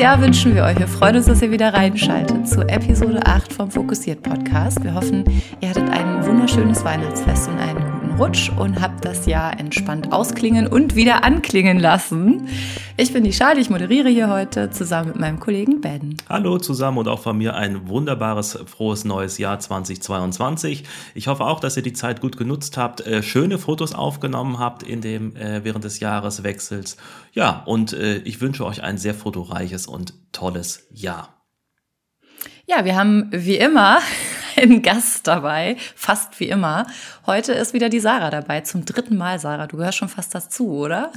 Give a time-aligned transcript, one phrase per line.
[0.00, 0.78] Jahr wünschen wir euch.
[0.78, 4.82] Wir freuen uns, dass ihr wieder reinschaltet zu Episode 8 vom Fokussiert Podcast.
[4.82, 5.24] Wir hoffen,
[5.60, 7.89] ihr hattet ein wunderschönes Weihnachtsfest und einen
[8.20, 12.48] Rutsch und habt das Jahr entspannt ausklingen und wieder anklingen lassen.
[12.98, 16.18] Ich bin die Schale, ich moderiere hier heute zusammen mit meinem Kollegen Ben.
[16.28, 20.84] Hallo zusammen und auch von mir ein wunderbares, frohes neues Jahr 2022.
[21.14, 24.82] Ich hoffe auch, dass ihr die Zeit gut genutzt habt, äh, schöne Fotos aufgenommen habt
[24.82, 26.98] in dem, äh, während des Jahreswechsels.
[27.32, 31.40] Ja, und äh, ich wünsche euch ein sehr fotoreiches und tolles Jahr.
[32.66, 34.00] Ja, wir haben wie immer
[34.60, 36.86] einen Gast dabei, fast wie immer.
[37.26, 39.66] Heute ist wieder die Sarah dabei, zum dritten Mal, Sarah.
[39.66, 41.12] Du gehörst schon fast dazu, oder?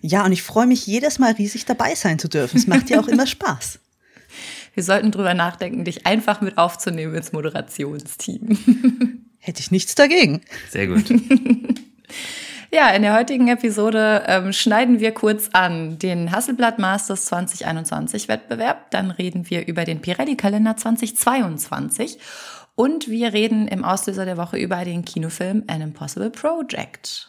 [0.00, 2.56] Ja, und ich freue mich jedes Mal riesig dabei sein zu dürfen.
[2.56, 3.78] Es macht ja auch immer Spaß.
[4.74, 9.24] Wir sollten drüber nachdenken, dich einfach mit aufzunehmen ins Moderationsteam.
[9.38, 10.42] Hätte ich nichts dagegen.
[10.70, 11.04] Sehr gut.
[12.70, 18.90] Ja, in der heutigen Episode ähm, schneiden wir kurz an den Hasselblatt Masters 2021 Wettbewerb.
[18.90, 22.18] Dann reden wir über den Pirelli-Kalender 2022.
[22.78, 27.28] Und wir reden im Auslöser der Woche über den Kinofilm An Impossible Project.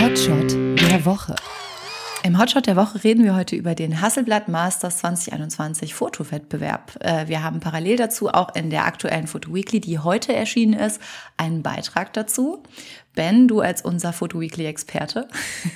[0.00, 1.34] Hotshot der Woche.
[2.22, 6.96] Im Hotshot der Woche reden wir heute über den Hasselblatt Masters 2021 Fotowettbewerb.
[7.00, 11.00] Äh, wir haben parallel dazu auch in der aktuellen Foto Weekly, die heute erschienen ist,
[11.36, 12.62] einen Beitrag dazu.
[13.16, 15.26] Ben, du als unser Photo Weekly Experte,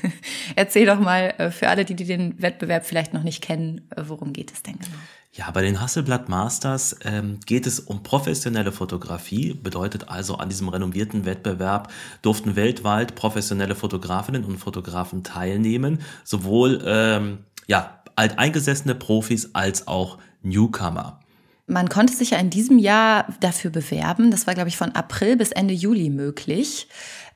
[0.55, 4.33] erzähl doch mal äh, für alle, die, die den Wettbewerb vielleicht noch nicht kennen, worum
[4.33, 4.97] geht es denn genau?
[5.41, 10.69] Ja, bei den Hasselblatt Masters ähm, geht es um professionelle Fotografie, bedeutet also an diesem
[10.69, 19.89] renommierten Wettbewerb durften weltweit professionelle Fotografinnen und Fotografen teilnehmen, sowohl ähm, ja, alteingesessene Profis als
[19.89, 21.21] auch Newcomer.
[21.67, 24.31] Man konnte sich ja in diesem Jahr dafür bewerben.
[24.31, 26.87] Das war, glaube ich, von April bis Ende Juli möglich.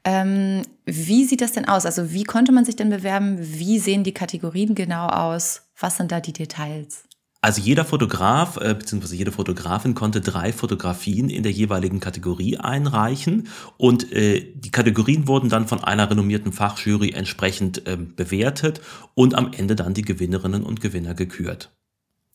[0.05, 1.87] Ähm, wie sieht das denn aus?
[1.87, 3.39] Also wie konnte man sich denn bewerben?
[3.41, 5.63] Wie sehen die Kategorien genau aus?
[5.81, 7.05] Was sind da die Details?
[7.45, 9.17] Also jeder Fotograf äh, bzw.
[9.17, 15.51] jede Fotografin konnte drei Fotografien in der jeweiligen Kategorie einreichen und äh, die Kategorien wurden
[15.51, 18.81] dann von einer renommierten Fachjury entsprechend ähm, bewertet
[19.13, 21.71] und am Ende dann die Gewinnerinnen und Gewinner gekürt.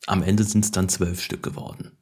[0.06, 1.98] Am Ende sind es dann zwölf Stück geworden.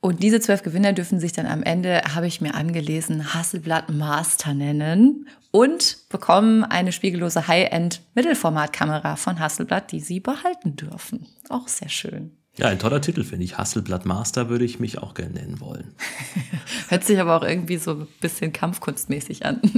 [0.00, 4.54] Und diese zwölf Gewinner dürfen sich dann am Ende, habe ich mir angelesen, Hasselblatt Master
[4.54, 11.26] nennen und bekommen eine spiegellose High-End-Mittelformatkamera von Hasselblatt, die sie behalten dürfen.
[11.48, 12.36] Auch sehr schön.
[12.56, 13.58] Ja, ein toller Titel, finde ich.
[13.58, 15.94] Hasselblatt Master würde ich mich auch gerne nennen wollen.
[16.88, 19.60] Hört sich aber auch irgendwie so ein bisschen kampfkunstmäßig an.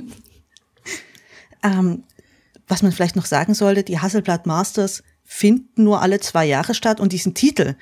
[1.65, 2.03] Ähm,
[2.66, 7.00] was man vielleicht noch sagen sollte, die Hasselblatt Masters finden nur alle zwei Jahre statt
[7.00, 7.77] und diesen Titel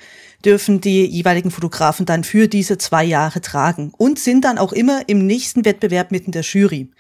[0.44, 5.08] dürfen die jeweiligen Fotografen dann für diese zwei Jahre tragen und sind dann auch immer
[5.08, 6.90] im nächsten Wettbewerb mitten der Jury.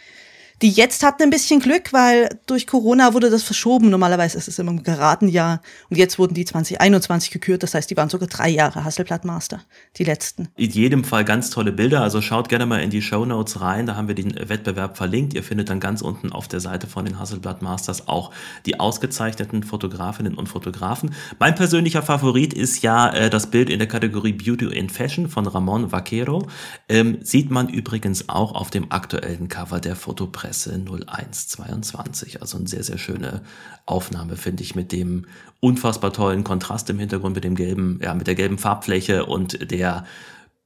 [0.62, 3.88] Die jetzt hatten ein bisschen Glück, weil durch Corona wurde das verschoben.
[3.88, 5.62] Normalerweise ist es immer im geraden Jahr.
[5.88, 7.62] Und jetzt wurden die 2021 gekürt.
[7.62, 9.62] Das heißt, die waren sogar drei Jahre Hasselblatt Master,
[9.96, 10.48] die letzten.
[10.56, 12.02] In jedem Fall ganz tolle Bilder.
[12.02, 13.86] Also schaut gerne mal in die Show Notes rein.
[13.86, 15.32] Da haben wir den Wettbewerb verlinkt.
[15.32, 18.30] Ihr findet dann ganz unten auf der Seite von den Hasselblatt Masters auch
[18.66, 21.14] die ausgezeichneten Fotografinnen und Fotografen.
[21.38, 25.46] Mein persönlicher Favorit ist ja äh, das Bild in der Kategorie Beauty in Fashion von
[25.46, 26.46] Ramon Vaquero.
[26.90, 30.49] Ähm, sieht man übrigens auch auf dem aktuellen Cover der Fotopresse.
[30.50, 32.42] Presse 0122.
[32.42, 33.42] Also eine sehr, sehr schöne
[33.86, 35.26] Aufnahme, finde ich, mit dem
[35.60, 40.04] unfassbar tollen Kontrast im Hintergrund, mit dem gelben, ja, mit der gelben Farbfläche und der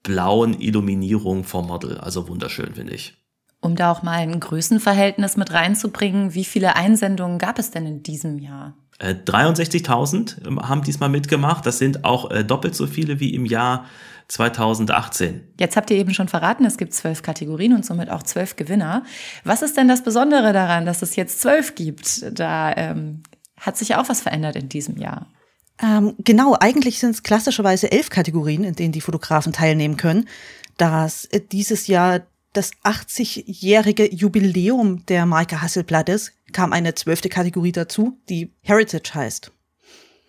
[0.02, 1.98] blauen Illuminierung vom Model.
[1.98, 3.18] Also wunderschön, finde ich.
[3.60, 8.02] Um da auch mal ein Größenverhältnis mit reinzubringen, wie viele Einsendungen gab es denn in
[8.02, 8.74] diesem Jahr?
[9.00, 11.66] 63.000 äh, ähm, haben diesmal mitgemacht.
[11.66, 13.84] Das sind auch äh, doppelt so viele wie im Jahr
[14.28, 15.54] 2018.
[15.58, 19.04] Jetzt habt ihr eben schon verraten, es gibt zwölf Kategorien und somit auch zwölf Gewinner.
[19.44, 22.24] Was ist denn das Besondere daran, dass es jetzt zwölf gibt?
[22.38, 23.22] Da ähm,
[23.60, 25.26] hat sich ja auch was verändert in diesem Jahr.
[25.82, 30.28] Ähm, genau, eigentlich sind es klassischerweise elf Kategorien, in denen die Fotografen teilnehmen können.
[30.76, 32.20] Das äh, dieses Jahr
[32.54, 39.50] das 80-jährige Jubiläum der Marke Hasselblatt ist, kam eine zwölfte Kategorie dazu, die Heritage heißt.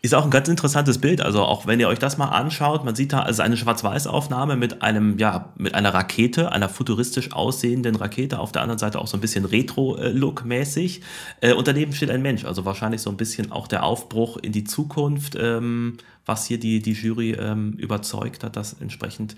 [0.06, 1.20] Ist auch ein ganz interessantes Bild.
[1.20, 4.84] Also auch wenn ihr euch das mal anschaut, man sieht da also eine Schwarz-Weiß-Aufnahme mit
[4.84, 8.38] einem, ja, mit einer Rakete, einer futuristisch aussehenden Rakete.
[8.38, 11.02] Auf der anderen Seite auch so ein bisschen Retro-Look-mäßig.
[11.42, 12.46] Äh, und daneben steht ein Mensch.
[12.46, 16.84] Also wahrscheinlich so ein bisschen auch der Aufbruch in die Zukunft, ähm, was hier die,
[16.84, 19.36] die Jury ähm, überzeugt hat, dass entsprechend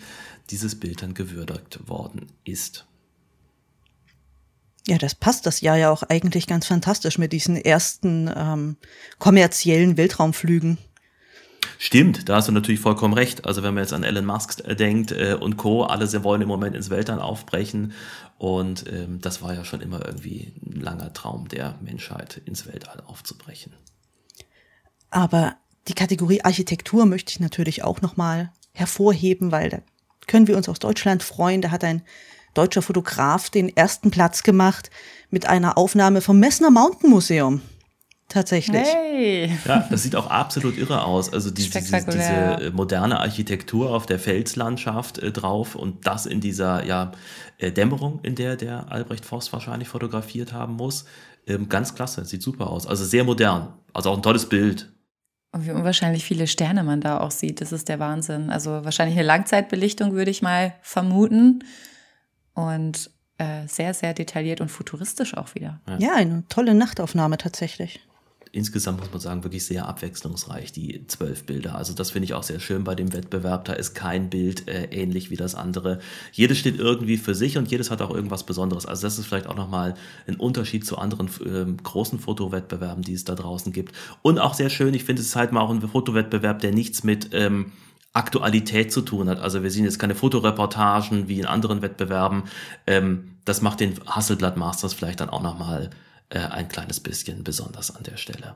[0.49, 2.85] dieses Bild dann gewürdigt worden ist.
[4.87, 8.77] Ja, das passt das Jahr ja auch eigentlich ganz fantastisch mit diesen ersten ähm,
[9.19, 10.77] kommerziellen Weltraumflügen.
[11.77, 13.45] Stimmt, da hast du natürlich vollkommen recht.
[13.45, 16.41] Also wenn man jetzt an Elon Musk äh, denkt äh, und Co., alle sie wollen
[16.41, 17.91] im Moment ins Weltall aufbrechen.
[18.37, 23.03] Und ähm, das war ja schon immer irgendwie ein langer Traum der Menschheit, ins Weltall
[23.05, 23.73] aufzubrechen.
[25.09, 25.57] Aber
[25.89, 29.79] die Kategorie Architektur möchte ich natürlich auch nochmal hervorheben, weil da
[30.27, 31.61] können wir uns aus Deutschland freuen.
[31.61, 32.03] Da hat ein
[32.57, 34.89] deutscher Fotograf den ersten Platz gemacht
[35.29, 37.61] mit einer Aufnahme vom Messner Mountain Museum.
[38.29, 38.85] Tatsächlich.
[38.85, 39.49] Hey.
[39.65, 41.31] Ja, das sieht auch absolut irre aus.
[41.31, 46.85] Also die, diese, diese moderne Architektur auf der Felslandschaft äh, drauf und das in dieser
[46.85, 47.13] ja,
[47.57, 51.05] äh, Dämmerung, in der der Albrecht Voss wahrscheinlich fotografiert haben muss.
[51.47, 52.85] Ähm, ganz klasse, sieht super aus.
[52.85, 53.73] Also sehr modern.
[53.93, 54.91] Also auch ein tolles Bild.
[55.53, 58.49] Und wie unwahrscheinlich viele Sterne man da auch sieht, das ist der Wahnsinn.
[58.49, 61.63] Also wahrscheinlich eine Langzeitbelichtung, würde ich mal vermuten.
[62.57, 65.79] Und äh, sehr, sehr detailliert und futuristisch auch wieder.
[65.87, 65.97] Ja.
[65.99, 68.01] ja, eine tolle Nachtaufnahme tatsächlich
[68.51, 71.75] insgesamt muss man sagen, wirklich sehr abwechslungsreich, die zwölf Bilder.
[71.75, 73.65] Also das finde ich auch sehr schön bei dem Wettbewerb.
[73.65, 75.99] Da ist kein Bild äh, ähnlich wie das andere.
[76.31, 78.85] Jedes steht irgendwie für sich und jedes hat auch irgendwas Besonderes.
[78.85, 79.93] Also das ist vielleicht auch nochmal
[80.27, 83.93] ein Unterschied zu anderen äh, großen Fotowettbewerben, die es da draußen gibt.
[84.21, 87.03] Und auch sehr schön, ich finde, es ist halt mal auch ein Fotowettbewerb, der nichts
[87.03, 87.29] mit...
[87.33, 87.71] Ähm,
[88.17, 89.39] Aktualität zu tun hat.
[89.39, 92.43] Also wir sehen jetzt keine Fotoreportagen wie in anderen Wettbewerben.
[92.87, 95.91] Ähm, das macht den Hasselblatt Masters vielleicht dann auch nochmal
[96.29, 98.55] äh, ein kleines bisschen besonders an der Stelle.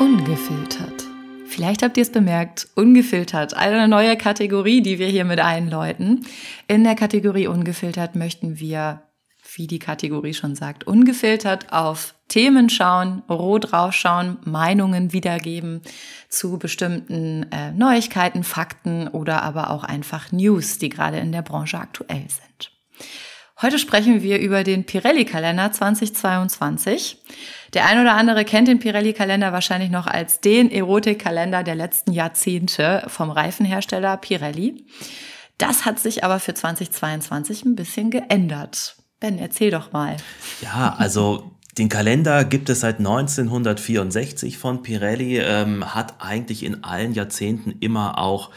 [0.00, 1.04] Ungefiltert.
[1.46, 6.26] Vielleicht habt ihr es bemerkt, ungefiltert, eine neue Kategorie, die wir hier mit einläuten.
[6.66, 9.02] In der Kategorie ungefiltert möchten wir,
[9.54, 15.82] wie die Kategorie schon sagt, ungefiltert auf Themen schauen, roh draufschauen, Meinungen wiedergeben
[16.28, 21.78] zu bestimmten äh, Neuigkeiten, Fakten oder aber auch einfach News, die gerade in der Branche
[21.78, 22.72] aktuell sind.
[23.60, 27.18] Heute sprechen wir über den Pirelli-Kalender 2022.
[27.74, 33.04] Der ein oder andere kennt den Pirelli-Kalender wahrscheinlich noch als den Erotik-Kalender der letzten Jahrzehnte
[33.06, 34.84] vom Reifenhersteller Pirelli.
[35.58, 38.96] Das hat sich aber für 2022 ein bisschen geändert.
[39.22, 40.16] Ben, erzähl doch mal.
[40.62, 47.14] Ja, also den Kalender gibt es seit 1964 von Pirelli, ähm, hat eigentlich in allen
[47.14, 48.50] Jahrzehnten immer auch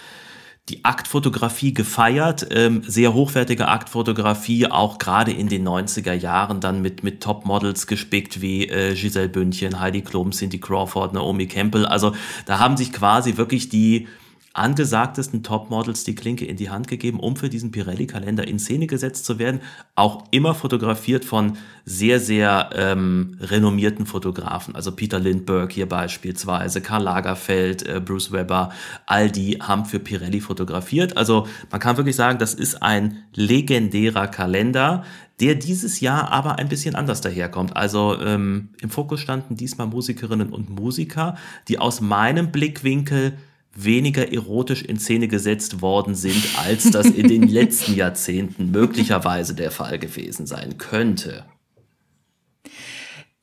[0.69, 7.03] die Aktfotografie gefeiert, ähm, sehr hochwertige Aktfotografie, auch gerade in den 90er Jahren dann mit,
[7.03, 11.85] mit Topmodels gespickt wie äh, Giselle Bündchen, Heidi Klum, Cindy Crawford, Naomi Campbell.
[11.85, 12.15] Also
[12.47, 14.07] da haben sich quasi wirklich die
[14.55, 19.25] angesagtesten Topmodels die Klinke in die Hand gegeben, um für diesen Pirelli-Kalender in Szene gesetzt
[19.25, 19.59] zu werden.
[19.95, 24.73] Auch immer fotografiert von sehr, sehr ähm, renommierten Fotografen.
[24.73, 28.71] Also Peter Lindbergh hier beispielsweise, Karl Lagerfeld, äh, Bruce Weber,
[29.05, 31.17] all die haben für Pirelli fotografiert.
[31.17, 35.03] Also man kann wirklich sagen, das ist ein legendärer Kalender,
[35.41, 37.75] der dieses Jahr aber ein bisschen anders daherkommt.
[37.75, 41.35] Also ähm, im Fokus standen diesmal Musikerinnen und Musiker,
[41.67, 43.33] die aus meinem Blickwinkel
[43.75, 49.71] weniger erotisch in Szene gesetzt worden sind, als das in den letzten Jahrzehnten möglicherweise der
[49.71, 51.45] Fall gewesen sein könnte.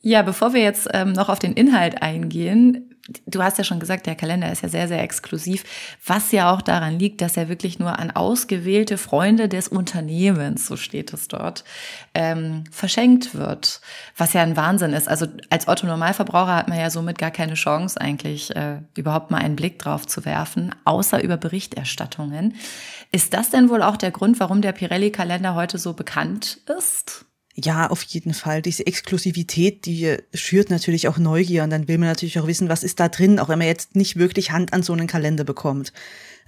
[0.00, 2.91] Ja, bevor wir jetzt ähm, noch auf den Inhalt eingehen,
[3.26, 5.64] du hast ja schon gesagt, der Kalender ist ja sehr, sehr exklusiv,
[6.06, 10.76] was ja auch daran liegt, dass er wirklich nur an ausgewählte Freunde des Unternehmens, so
[10.76, 11.64] steht es dort,
[12.14, 13.80] ähm, verschenkt wird.
[14.16, 15.08] Was ja ein Wahnsinn ist.
[15.08, 19.38] Also als Otto Normalverbraucher hat man ja somit gar keine Chance, eigentlich äh, überhaupt mal
[19.38, 22.54] einen Blick drauf zu werfen, außer über Berichterstattungen.
[23.10, 27.26] Ist das denn wohl auch der Grund, warum der Pirelli-Kalender heute so bekannt ist?
[27.54, 28.62] Ja, auf jeden Fall.
[28.62, 32.82] Diese Exklusivität, die schürt natürlich auch Neugier und dann will man natürlich auch wissen, was
[32.82, 35.92] ist da drin, auch wenn man jetzt nicht wirklich Hand an so einen Kalender bekommt.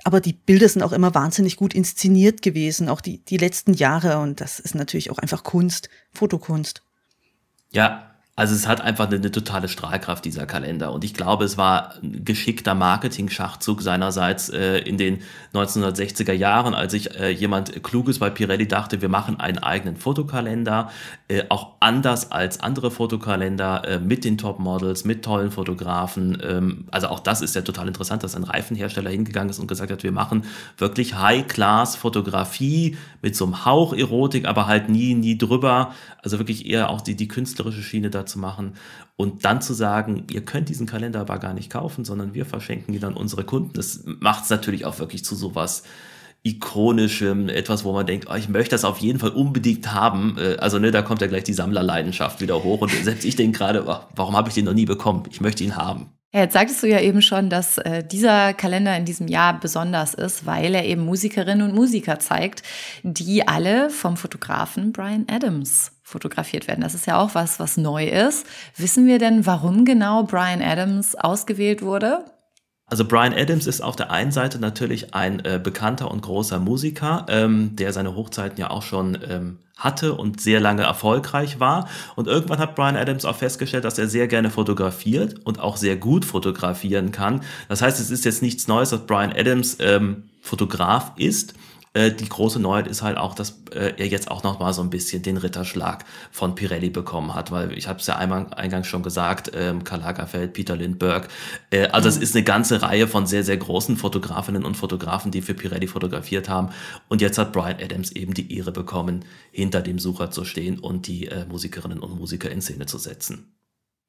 [0.02, 4.18] Aber die Bilder sind auch immer wahnsinnig gut inszeniert gewesen, auch die, die letzten Jahre
[4.18, 6.82] und das ist natürlich auch einfach Kunst, Fotokunst.
[7.70, 10.92] Ja, also es hat einfach eine, eine, totale Strahlkraft, dieser Kalender.
[10.92, 15.20] Und ich glaube, es war ein geschickter Marketing-Schachzug seinerseits äh, in den
[15.52, 20.90] 1960er Jahren, als sich äh, jemand Kluges bei Pirelli dachte, wir machen einen eigenen Fotokalender,
[21.28, 26.36] äh, auch anders als andere Fotokalender, äh, mit den Top-Models, mit tollen Fotografen.
[26.42, 29.92] Ähm, also auch das ist ja total interessant, dass ein Reifenhersteller hingegangen ist und gesagt
[29.92, 30.44] hat, wir machen
[30.76, 35.92] wirklich High-Class-Fotografie mit so einem Hauch Erotik, aber halt nie, nie drüber.
[36.20, 38.74] Also wirklich eher auch die, die künstlerische Schiene da zu machen
[39.16, 42.94] und dann zu sagen, ihr könnt diesen Kalender aber gar nicht kaufen, sondern wir verschenken
[42.94, 43.72] ihn an unsere Kunden.
[43.72, 45.84] Das macht es natürlich auch wirklich zu sowas
[46.44, 50.36] ikonischem, etwas, wo man denkt, oh, ich möchte das auf jeden Fall unbedingt haben.
[50.38, 53.58] Äh, also ne, da kommt ja gleich die Sammlerleidenschaft wieder hoch und selbst ich denke
[53.58, 55.24] gerade, oh, warum habe ich den noch nie bekommen?
[55.30, 56.10] Ich möchte ihn haben.
[56.34, 60.44] Jetzt sagtest du ja eben schon, dass äh, dieser Kalender in diesem Jahr besonders ist,
[60.44, 62.62] weil er eben Musikerinnen und Musiker zeigt,
[63.04, 66.82] die alle vom Fotografen Brian Adams fotografiert werden.
[66.82, 68.46] Das ist ja auch was, was neu ist.
[68.76, 72.24] Wissen wir denn, warum genau Brian Adams ausgewählt wurde?
[72.86, 77.24] Also Brian Adams ist auf der einen Seite natürlich ein äh, bekannter und großer Musiker,
[77.28, 81.88] ähm, der seine Hochzeiten ja auch schon ähm, hatte und sehr lange erfolgreich war.
[82.14, 85.96] Und irgendwann hat Brian Adams auch festgestellt, dass er sehr gerne fotografiert und auch sehr
[85.96, 87.40] gut fotografieren kann.
[87.68, 91.54] Das heißt, es ist jetzt nichts Neues, dass Brian Adams ähm, Fotograf ist.
[91.94, 94.82] Äh, die große Neuheit ist halt auch, dass äh, er jetzt auch noch mal so
[94.82, 98.88] ein bisschen den Ritterschlag von Pirelli bekommen hat, weil ich habe es ja einmal eingangs
[98.88, 101.28] schon gesagt, ähm, Karl Lagerfeld, Peter Lindbergh.
[101.70, 102.16] Äh, also mhm.
[102.16, 105.86] es ist eine ganze Reihe von sehr, sehr großen Fotografinnen und Fotografen, die für Pirelli
[105.86, 106.70] fotografiert haben.
[107.08, 111.06] Und jetzt hat Brian Adams eben die Ehre bekommen, hinter dem Sucher zu stehen und
[111.06, 113.54] die äh, Musikerinnen und Musiker in Szene zu setzen.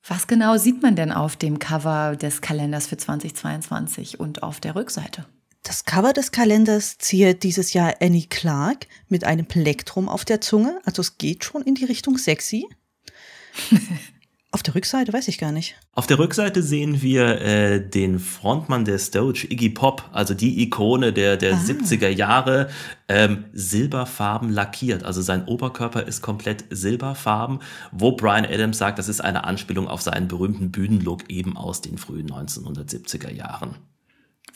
[0.07, 4.75] Was genau sieht man denn auf dem Cover des Kalenders für 2022 und auf der
[4.75, 5.25] Rückseite?
[5.65, 10.79] Das Cover des Kalenders ziert dieses Jahr Annie Clark mit einem Plektrum auf der Zunge.
[10.85, 12.67] Also es geht schon in die Richtung sexy.
[14.51, 15.75] auf der Rückseite weiß ich gar nicht.
[15.93, 21.11] Auf der Rückseite sehen wir äh, den Frontmann der Stoge, Iggy Pop, also die Ikone
[21.13, 21.59] der, der ah.
[21.59, 22.69] 70er Jahre,
[23.07, 25.03] ähm, silberfarben lackiert.
[25.03, 27.57] Also sein Oberkörper ist komplett silberfarben,
[27.91, 31.97] wo Brian Adams sagt, das ist eine Anspielung auf seinen berühmten Bühnenlook eben aus den
[31.97, 33.77] frühen 1970er Jahren.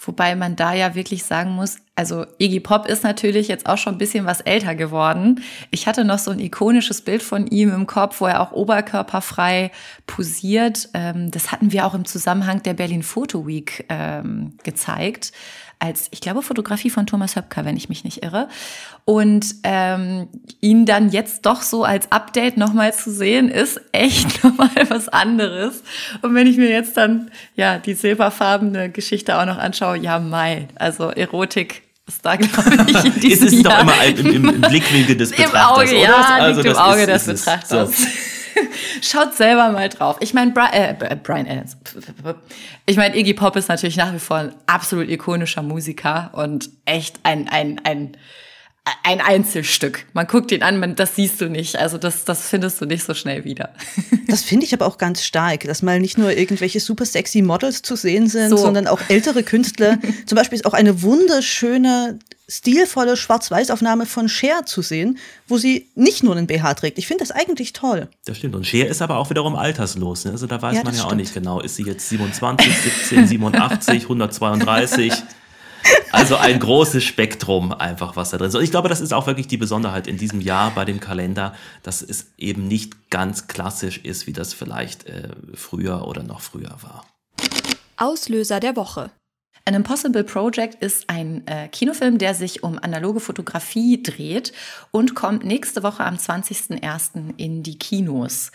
[0.02, 3.96] Wobei man da ja wirklich sagen muss, also Iggy Pop ist natürlich jetzt auch schon
[3.96, 5.44] ein bisschen was älter geworden.
[5.72, 9.72] Ich hatte noch so ein ikonisches Bild von ihm im Kopf, wo er auch oberkörperfrei
[10.08, 10.88] posiert.
[10.94, 15.34] Ähm, das hatten wir auch im Zusammenhang der Berlin Photo Week ähm, gezeigt
[15.80, 18.50] als, ich glaube, Fotografie von Thomas Höpker, wenn ich mich nicht irre.
[19.06, 20.28] Und ähm,
[20.60, 25.84] ihn dann jetzt doch so als Update nochmal zu sehen, ist echt nochmal was anderes.
[26.22, 30.68] Und wenn ich mir jetzt dann ja die silberfarbene Geschichte auch noch anschaue, ja, Mai,
[30.76, 33.84] also Erotik ist da, glaube ich, in diesem Es ist Jahr.
[33.86, 36.02] doch immer im, im, im Blickwinkel des Betrachters, Im Auge, oder?
[36.02, 37.98] Ja, also liegt im Auge ist, des Betrachters.
[37.98, 38.08] So.
[39.02, 40.18] Schaut selber mal drauf.
[40.20, 41.78] Ich meine, Bri äh, Brian Adams.
[42.86, 47.20] Ich meine, Iggy Pop ist natürlich nach wie vor ein absolut ikonischer Musiker und echt
[47.24, 48.18] ein, ein, ein,
[49.04, 50.06] ein Einzelstück.
[50.14, 51.78] Man guckt ihn an, man, das siehst du nicht.
[51.78, 53.74] Also das, das findest du nicht so schnell wieder.
[54.30, 57.82] Das finde ich aber auch ganz stark, dass mal nicht nur irgendwelche super sexy Models
[57.82, 58.58] zu sehen sind, so.
[58.58, 59.98] sondern auch ältere Künstler.
[60.28, 66.24] Zum Beispiel ist auch eine wunderschöne stilvolle Schwarz-Weiß-Aufnahme von Cher zu sehen, wo sie nicht
[66.24, 66.98] nur einen BH trägt.
[66.98, 68.10] Ich finde das eigentlich toll.
[68.26, 68.56] Das stimmt.
[68.56, 70.26] Und Cher ist aber auch wiederum alterslos.
[70.26, 70.32] Ne?
[70.32, 71.12] Also da weiß ja, man ja stimmt.
[71.12, 71.62] auch nicht genau.
[71.62, 75.14] Ist sie jetzt 27, 17, 87, 132?
[76.12, 78.56] Also ein großes Spektrum einfach, was da drin ist.
[78.56, 81.54] Und ich glaube, das ist auch wirklich die Besonderheit in diesem Jahr bei dem Kalender,
[81.84, 86.76] dass es eben nicht ganz klassisch ist, wie das vielleicht äh, früher oder noch früher
[86.82, 87.06] war.
[87.98, 89.12] Auslöser der Woche.
[89.70, 94.52] An Impossible Project ist ein äh, Kinofilm, der sich um analoge Fotografie dreht
[94.90, 97.36] und kommt nächste Woche am 20.01.
[97.38, 98.52] in die Kinos.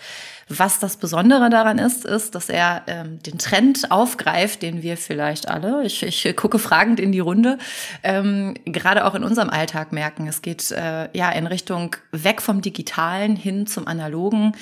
[0.49, 5.49] Was das Besondere daran ist, ist, dass er ähm, den Trend aufgreift, den wir vielleicht
[5.49, 7.59] alle, ich, ich gucke fragend in die Runde,
[8.03, 10.27] ähm, gerade auch in unserem Alltag merken.
[10.27, 14.57] Es geht äh, ja in Richtung weg vom Digitalen hin zum Analogen.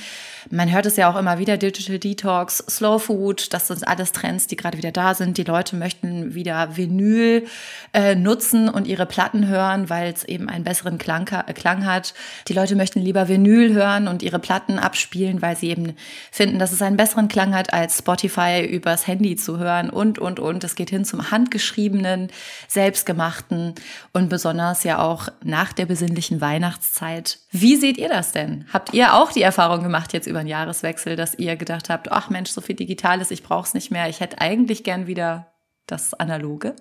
[0.50, 4.46] Man hört es ja auch immer wieder, Digital Detox, Slow Food, das sind alles Trends,
[4.46, 5.38] die gerade wieder da sind.
[5.38, 7.46] Die Leute möchten wieder Vinyl
[7.92, 12.14] äh, nutzen und ihre Platten hören, weil es eben einen besseren Klang, äh, Klang hat.
[12.48, 15.94] Die Leute möchten lieber Vinyl hören und ihre Platten abspielen, weil sie eben
[16.30, 20.40] finden, dass es einen besseren Klang hat, als Spotify übers Handy zu hören und, und,
[20.40, 20.64] und.
[20.64, 22.28] Es geht hin zum handgeschriebenen,
[22.68, 23.74] selbstgemachten
[24.12, 27.38] und besonders ja auch nach der besinnlichen Weihnachtszeit.
[27.50, 28.66] Wie seht ihr das denn?
[28.72, 32.30] Habt ihr auch die Erfahrung gemacht jetzt über den Jahreswechsel, dass ihr gedacht habt, ach
[32.30, 34.08] Mensch, so viel Digitales, ich brauche es nicht mehr.
[34.08, 35.51] Ich hätte eigentlich gern wieder
[35.86, 36.74] das Analoge?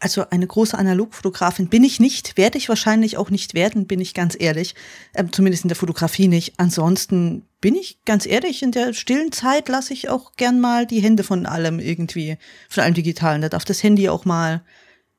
[0.00, 4.14] Also eine große Analogfotografin bin ich nicht, werde ich wahrscheinlich auch nicht werden, bin ich
[4.14, 4.74] ganz ehrlich.
[5.14, 6.54] Ähm, zumindest in der Fotografie nicht.
[6.56, 11.00] Ansonsten bin ich ganz ehrlich, in der stillen Zeit lasse ich auch gern mal die
[11.00, 12.36] Hände von allem irgendwie,
[12.68, 13.42] von allem Digitalen.
[13.42, 14.64] Da darf das Handy auch mal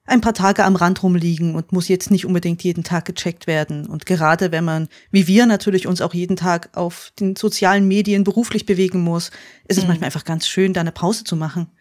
[0.06, 3.88] ein paar Tage am Rand rumliegen und muss jetzt nicht unbedingt jeden Tag gecheckt werden.
[3.88, 8.26] Und gerade wenn man, wie wir natürlich uns auch jeden Tag auf den sozialen Medien
[8.26, 9.32] beruflich bewegen muss,
[9.68, 9.90] ist es mhm.
[9.90, 11.72] manchmal einfach ganz schön, da eine Pause zu machen.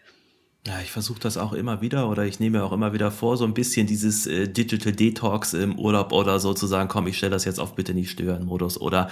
[0.64, 3.36] Ja, ich versuche das auch immer wieder oder ich nehme mir auch immer wieder vor,
[3.36, 7.16] so ein bisschen dieses äh, Digital Detox im Urlaub oder so zu sagen, komm, ich
[7.18, 9.10] stelle das jetzt auf bitte nicht stören Modus oder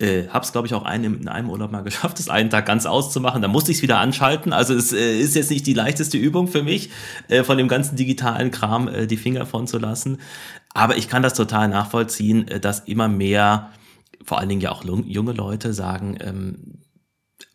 [0.00, 2.84] äh, hab's glaube ich auch einen, in einem Urlaub mal geschafft, das einen Tag ganz
[2.84, 3.42] auszumachen.
[3.42, 4.52] Da musste ich es wieder anschalten.
[4.52, 6.90] Also es äh, ist jetzt nicht die leichteste Übung für mich,
[7.28, 10.18] äh, von dem ganzen digitalen Kram äh, die Finger von zu lassen.
[10.74, 13.70] Aber ich kann das total nachvollziehen, äh, dass immer mehr,
[14.24, 16.78] vor allen Dingen ja auch junge Leute sagen, ähm,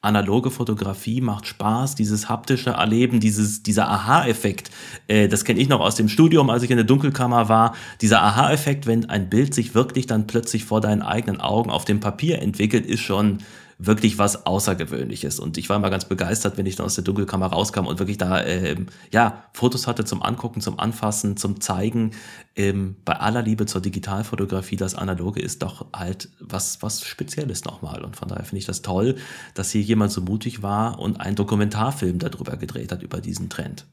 [0.01, 4.69] analoge Fotografie macht Spaß, dieses haptische Erleben, dieses, dieser Aha-Effekt,
[5.07, 8.21] äh, das kenne ich noch aus dem Studium, als ich in der Dunkelkammer war, dieser
[8.21, 12.41] Aha-Effekt, wenn ein Bild sich wirklich dann plötzlich vor deinen eigenen Augen auf dem Papier
[12.41, 13.39] entwickelt, ist schon
[13.85, 15.39] wirklich was Außergewöhnliches.
[15.39, 18.17] Und ich war immer ganz begeistert, wenn ich dann aus der Dunkelkammer rauskam und wirklich
[18.17, 18.75] da äh,
[19.11, 22.11] ja Fotos hatte zum Angucken, zum Anfassen, zum Zeigen.
[22.55, 28.03] Ähm, bei aller Liebe zur Digitalfotografie, das Analoge ist doch halt was was Spezielles nochmal.
[28.03, 29.15] Und von daher finde ich das toll,
[29.53, 33.85] dass hier jemand so mutig war und einen Dokumentarfilm darüber gedreht hat über diesen Trend.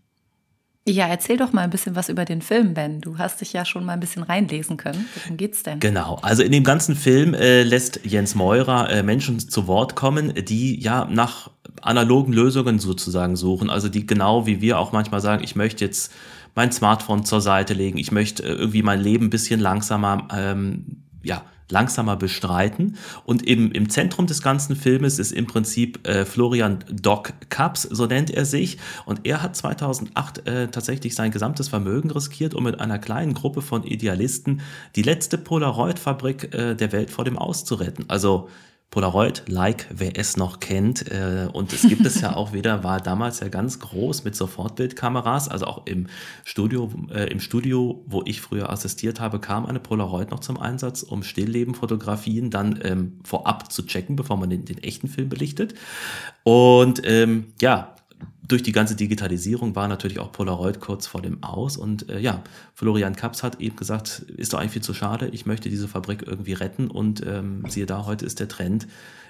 [0.89, 3.01] Ja, erzähl doch mal ein bisschen was über den Film, Ben.
[3.01, 5.07] Du hast dich ja schon mal ein bisschen reinlesen können.
[5.15, 5.79] Worum geht's denn?
[5.79, 6.19] Genau.
[6.23, 10.81] Also in dem ganzen Film äh, lässt Jens Meurer äh, Menschen zu Wort kommen, die
[10.81, 11.51] ja nach
[11.83, 13.69] analogen Lösungen sozusagen suchen.
[13.69, 16.13] Also die genau wie wir auch manchmal sagen, ich möchte jetzt
[16.55, 21.05] mein Smartphone zur Seite legen, ich möchte äh, irgendwie mein Leben ein bisschen langsamer ähm,
[21.23, 22.97] ja, langsamer bestreiten.
[23.25, 28.07] Und im, im Zentrum des ganzen Filmes ist im Prinzip äh, Florian Doc Kaps, so
[28.07, 28.79] nennt er sich.
[29.07, 33.63] Und er hat 2008 äh, tatsächlich sein gesamtes Vermögen riskiert, um mit einer kleinen Gruppe
[33.63, 34.61] von Idealisten
[34.97, 38.05] die letzte Polaroid-Fabrik äh, der Welt vor dem Aus zu retten.
[38.09, 38.49] Also
[38.91, 41.09] Polaroid, like, wer es noch kennt.
[41.11, 45.49] Äh, und es gibt es ja auch wieder, war damals ja ganz groß mit Sofortbildkameras.
[45.49, 46.09] Also auch im
[46.45, 51.05] Studio, äh, im Studio, wo ich früher assistiert habe, kam eine Polaroid noch zum Einsatz,
[51.05, 55.75] um Stilllebenfotografien dann ähm, vorab zu checken, bevor man den, den echten Film belichtet.
[56.43, 57.95] Und ähm, ja,
[58.47, 61.77] durch die ganze Digitalisierung war natürlich auch Polaroid kurz vor dem Aus.
[61.77, 62.43] Und äh, ja,
[62.75, 66.25] Florian Kaps hat eben gesagt, ist doch eigentlich viel zu schade, ich möchte diese Fabrik
[66.27, 66.91] irgendwie retten.
[66.91, 68.89] Und ähm, siehe da, heute ist der Trend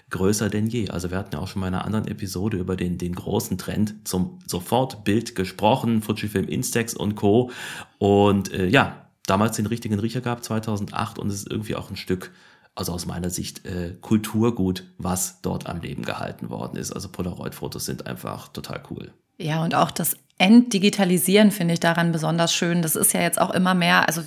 [0.08, 0.88] größer denn je.
[0.88, 3.58] Also wir hatten ja auch schon mal in einer anderen Episode über den, den großen
[3.58, 7.50] Trend zum Sofortbild gesprochen, Fujifilm Instax und Co.
[7.98, 11.18] Und äh, ja, damals den richtigen Riecher gab, 2008.
[11.18, 12.32] Und es ist irgendwie auch ein Stück
[12.80, 16.92] also aus meiner Sicht äh, Kulturgut, was dort am Leben gehalten worden ist.
[16.92, 19.12] Also Polaroid-Fotos sind einfach total cool.
[19.36, 22.80] Ja, und auch das Entdigitalisieren finde ich daran besonders schön.
[22.80, 24.22] Das ist ja jetzt auch immer mehr, also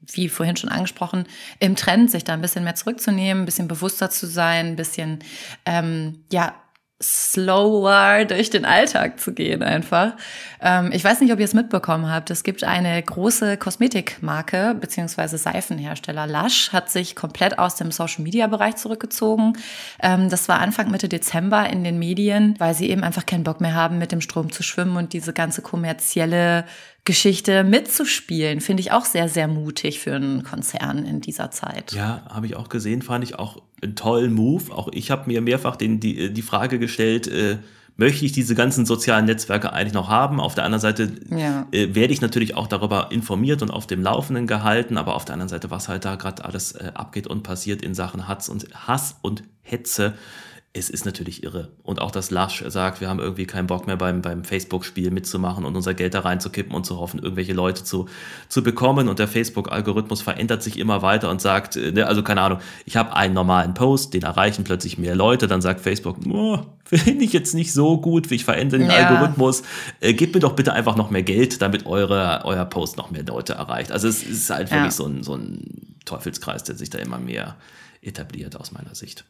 [0.00, 1.26] wie vorhin schon angesprochen,
[1.60, 5.18] im Trend, sich da ein bisschen mehr zurückzunehmen, ein bisschen bewusster zu sein, ein bisschen,
[5.66, 6.54] ähm, ja,
[7.00, 10.14] slower durch den Alltag zu gehen einfach.
[10.60, 12.30] Ähm, ich weiß nicht, ob ihr es mitbekommen habt.
[12.30, 16.26] Es gibt eine große Kosmetikmarke beziehungsweise Seifenhersteller.
[16.26, 19.52] Lush hat sich komplett aus dem Social-Media-Bereich zurückgezogen.
[20.02, 23.60] Ähm, das war Anfang Mitte Dezember in den Medien, weil sie eben einfach keinen Bock
[23.60, 26.64] mehr haben, mit dem Strom zu schwimmen und diese ganze kommerzielle
[27.08, 31.92] Geschichte mitzuspielen, finde ich auch sehr, sehr mutig für einen Konzern in dieser Zeit.
[31.92, 34.70] Ja, habe ich auch gesehen, fand ich auch einen tollen Move.
[34.70, 37.56] Auch ich habe mir mehrfach den, die, die Frage gestellt, äh,
[37.96, 40.38] möchte ich diese ganzen sozialen Netzwerke eigentlich noch haben?
[40.38, 41.66] Auf der anderen Seite ja.
[41.72, 45.32] äh, werde ich natürlich auch darüber informiert und auf dem Laufenden gehalten, aber auf der
[45.32, 48.66] anderen Seite, was halt da gerade alles äh, abgeht und passiert in Sachen Hass und
[48.86, 50.12] Hass und Hetze,
[50.74, 51.70] es ist natürlich irre.
[51.82, 55.64] Und auch dass Lush sagt, wir haben irgendwie keinen Bock mehr beim, beim Facebook-Spiel mitzumachen
[55.64, 58.06] und unser Geld da reinzukippen und zu hoffen, irgendwelche Leute zu,
[58.48, 59.08] zu bekommen.
[59.08, 62.96] Und der Facebook-Algorithmus verändert sich immer weiter und sagt, äh, ne, also keine Ahnung, ich
[62.96, 67.32] habe einen normalen Post, den erreichen plötzlich mehr Leute, dann sagt Facebook, oh, finde ich
[67.32, 69.08] jetzt nicht so gut, wie ich verändere den ja.
[69.08, 69.62] Algorithmus.
[70.00, 73.24] Äh, gebt mir doch bitte einfach noch mehr Geld, damit eure, euer Post noch mehr
[73.24, 73.90] Leute erreicht.
[73.90, 74.90] Also es ist halt wirklich ja.
[74.90, 77.56] so, ein, so ein Teufelskreis, der sich da immer mehr
[78.02, 79.24] etabliert aus meiner Sicht.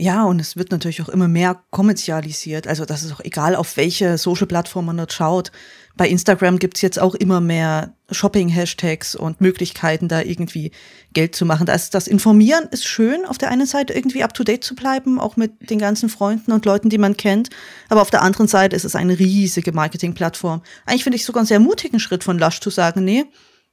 [0.00, 2.68] Ja, und es wird natürlich auch immer mehr kommerzialisiert.
[2.68, 5.50] Also das ist auch egal, auf welche Social-Plattform man dort schaut.
[5.96, 10.70] Bei Instagram gibt's jetzt auch immer mehr Shopping-Hashtags und Möglichkeiten, da irgendwie
[11.14, 11.66] Geld zu machen.
[11.66, 15.68] Das, das Informieren ist schön, auf der einen Seite irgendwie up-to-date zu bleiben, auch mit
[15.68, 17.50] den ganzen Freunden und Leuten, die man kennt.
[17.88, 20.62] Aber auf der anderen Seite ist es eine riesige Marketing-Plattform.
[20.86, 23.24] Eigentlich finde ich sogar einen sehr mutigen Schritt von Lush zu sagen, nee,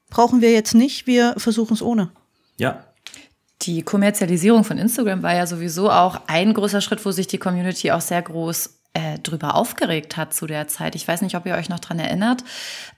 [0.10, 2.10] brauchen wir jetzt nicht, wir versuchen es ohne.
[2.58, 2.84] Ja,
[3.62, 7.92] die Kommerzialisierung von Instagram war ja sowieso auch ein großer Schritt, wo sich die Community
[7.92, 10.96] auch sehr groß äh, drüber aufgeregt hat zu der Zeit.
[10.96, 12.44] Ich weiß nicht, ob ihr euch noch dran erinnert.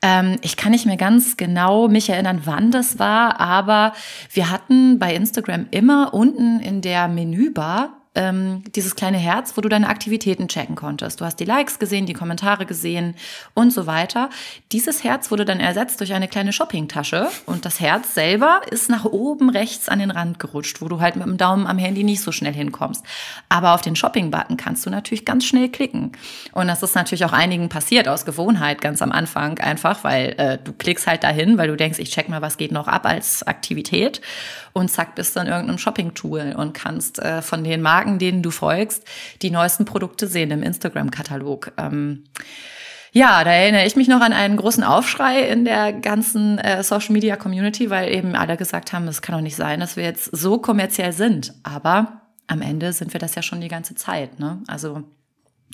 [0.01, 3.93] Ähm, ich kann nicht mehr ganz genau mich erinnern, wann das war, aber
[4.31, 9.69] wir hatten bei Instagram immer unten in der Menübar ähm, dieses kleine Herz, wo du
[9.69, 11.21] deine Aktivitäten checken konntest.
[11.21, 13.15] Du hast die Likes gesehen, die Kommentare gesehen
[13.53, 14.29] und so weiter.
[14.71, 19.05] Dieses Herz wurde dann ersetzt durch eine kleine Shoppingtasche und das Herz selber ist nach
[19.05, 22.21] oben rechts an den Rand gerutscht, wo du halt mit dem Daumen am Handy nicht
[22.21, 23.05] so schnell hinkommst.
[23.49, 26.13] Aber auf den Shopping-Button kannst du natürlich ganz schnell klicken.
[26.53, 30.57] Und das ist natürlich auch einigen passiert aus Gewohnheit ganz am Anfang einfach, weil äh,
[30.57, 33.45] du klickst halt dahin, weil du denkst, ich check mal, was geht noch ab als
[33.45, 34.21] Aktivität
[34.77, 38.51] und zack bist du in irgendeinem Shopping-Tool und kannst äh, von den Marken, denen du
[38.51, 39.03] folgst,
[39.41, 41.73] die neuesten Produkte sehen im Instagram-Katalog.
[41.77, 42.23] Ähm,
[43.11, 47.13] ja, da erinnere ich mich noch an einen großen Aufschrei in der ganzen äh, Social
[47.13, 50.29] Media Community, weil eben alle gesagt haben, es kann doch nicht sein, dass wir jetzt
[50.35, 51.53] so kommerziell sind.
[51.63, 54.39] Aber am Ende sind wir das ja schon die ganze Zeit.
[54.39, 54.61] Ne?
[54.67, 55.03] Also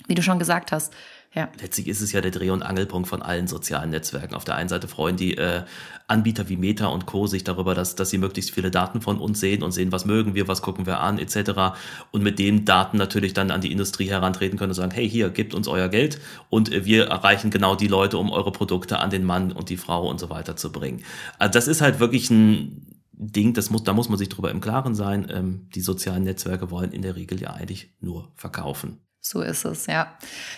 [0.06, 0.92] wie du schon gesagt hast,
[1.34, 1.48] ja.
[1.60, 4.36] Letztlich ist es ja der Dreh- und Angelpunkt von allen sozialen Netzwerken.
[4.36, 5.64] Auf der einen Seite freuen die äh,
[6.06, 7.26] Anbieter wie Meta und Co.
[7.26, 10.36] sich darüber, dass, dass sie möglichst viele Daten von uns sehen und sehen, was mögen
[10.36, 11.76] wir, was gucken wir an, etc.
[12.12, 15.28] Und mit den Daten natürlich dann an die Industrie herantreten können und sagen, hey, hier,
[15.30, 19.10] gebt uns euer Geld und äh, wir erreichen genau die Leute, um eure Produkte an
[19.10, 21.02] den Mann und die Frau und so weiter zu bringen.
[21.40, 24.60] Also das ist halt wirklich ein Ding, das muss, da muss man sich drüber im
[24.60, 25.26] Klaren sein.
[25.30, 29.00] Ähm, die sozialen Netzwerke wollen in der Regel ja eigentlich nur verkaufen.
[29.26, 30.12] So ist es, ja.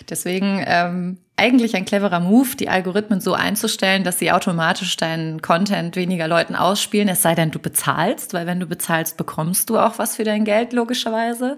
[0.09, 5.95] Deswegen ähm, eigentlich ein cleverer Move, die Algorithmen so einzustellen, dass sie automatisch deinen Content
[5.95, 9.99] weniger Leuten ausspielen, es sei denn, du bezahlst, weil wenn du bezahlst, bekommst du auch
[9.99, 11.55] was für dein Geld, logischerweise.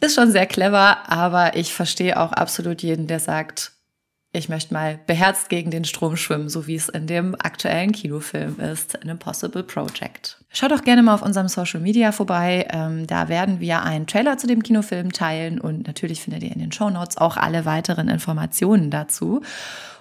[0.00, 3.72] Ist schon sehr clever, aber ich verstehe auch absolut jeden, der sagt,
[4.32, 8.60] ich möchte mal beherzt gegen den Strom schwimmen, so wie es in dem aktuellen Kinofilm
[8.60, 10.38] ist, An Impossible Project.
[10.52, 12.66] Schaut doch gerne mal auf unserem Social Media vorbei.
[12.70, 16.60] Ähm, da werden wir einen Trailer zu dem Kinofilm teilen und natürlich findet ihr in
[16.60, 19.42] den Show Notes auch alle weiteren Informationen dazu.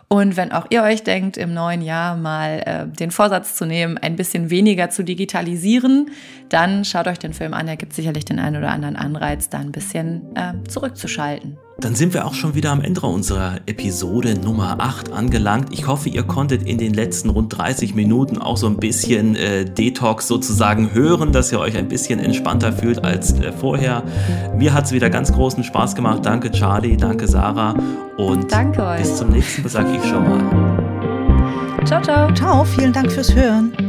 [0.10, 3.98] Und wenn auch ihr euch denkt, im neuen Jahr mal äh, den Vorsatz zu nehmen,
[3.98, 6.10] ein bisschen weniger zu digitalisieren,
[6.50, 7.68] dann schaut euch den Film an.
[7.68, 11.58] Er gibt sicherlich den einen oder anderen Anreiz, da ein bisschen äh, zurückzuschalten.
[11.82, 15.70] Dann sind wir auch schon wieder am Ende unserer Episode Nummer 8 angelangt.
[15.72, 19.63] Ich hoffe, ihr konntet in den letzten rund 30 Minuten auch so ein bisschen äh,
[19.63, 24.04] Detox sozusagen hören, dass ihr euch ein bisschen entspannter fühlt als äh, vorher.
[24.58, 26.26] Mir hat es wieder ganz großen Spaß gemacht.
[26.26, 27.76] Danke Charlie, danke Sarah
[28.18, 29.00] und danke euch.
[29.00, 31.86] bis zum nächsten Mal sage ich schon mal.
[31.86, 32.34] Ciao, ciao.
[32.34, 33.88] Ciao, vielen Dank fürs Hören.